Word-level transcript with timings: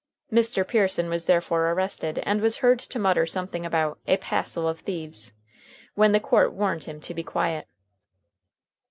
Mr. 0.31 0.67
Pearson 0.67 1.11
was 1.11 1.27
therefore 1.27 1.67
arrested, 1.69 2.17
and 2.23 2.41
was 2.41 2.57
heard 2.65 2.79
to 2.79 2.97
mutter 2.97 3.27
something 3.27 3.67
about 3.67 3.99
a 4.07 4.17
"passel 4.17 4.67
of 4.67 4.79
thieves," 4.79 5.31
when 5.93 6.11
the 6.11 6.19
court 6.19 6.53
warned 6.53 6.85
him 6.85 6.99
to 6.99 7.13
be 7.13 7.21
quiet. 7.21 7.67